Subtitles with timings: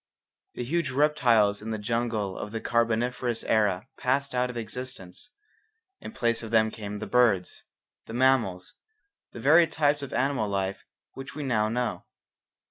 [0.55, 5.29] The huge reptiles in the jungle of the Carboniferous era passed out of existence.
[5.99, 7.65] In place of them came the birds,
[8.07, 8.73] the mammals,
[9.31, 12.05] the varied types of animal life which we now know.